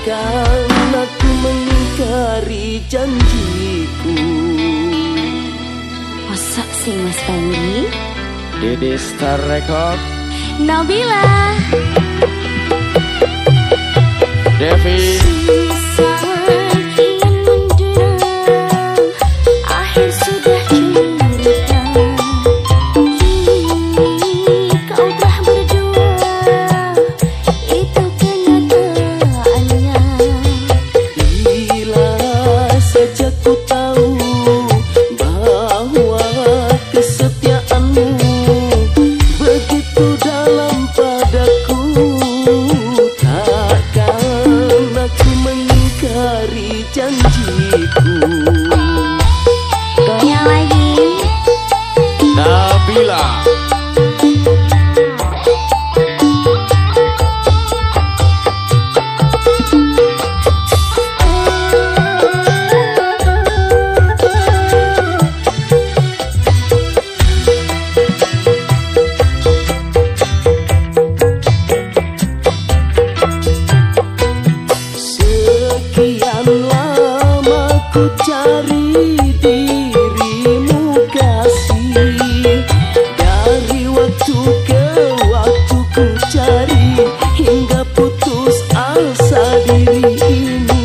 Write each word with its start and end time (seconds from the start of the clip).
Karena 0.00 1.02
ku 1.20 1.28
mengingkari 1.44 2.80
janjiku. 2.88 4.16
Masa 6.24 6.64
sih 6.80 6.96
Mas 6.96 7.20
Panji? 7.28 7.84
Dede 8.64 8.96
Star 8.96 9.36
Record. 9.44 10.00
Nabila 10.64 11.52
Devi. 14.56 15.19
dari 78.50 79.14
dirimu 79.38 80.82
kasih. 81.14 82.58
Dari 83.14 83.82
waktu 83.86 84.38
ke 84.66 84.86
waktu 85.30 85.78
ku 85.94 86.06
cari 86.34 86.88
Hingga 87.38 87.80
putus 87.94 88.56
asa 88.74 89.44
diri 89.70 90.02
ini. 90.18 90.82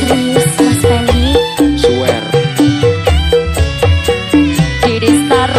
Serius 0.00 0.48
Mas 0.56 0.80
Fendi? 0.80 1.28
Swear. 1.76 2.22
Didi 4.88 5.12
Star 5.28 5.50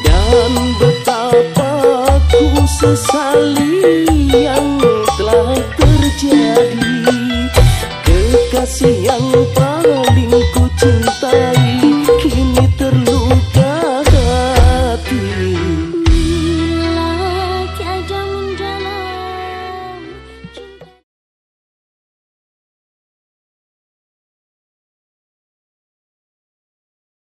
Dan 0.00 0.52
betapa 0.80 1.72
ku 2.32 2.44
sesali 2.80 3.84
yang 4.32 4.75